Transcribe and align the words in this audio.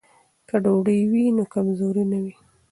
که 0.47 0.55
ډوډۍ 0.63 1.01
وي 1.11 1.25
نو 1.37 1.43
کمزوري 1.53 2.03
نه 2.11 2.19
وي. 2.23 2.35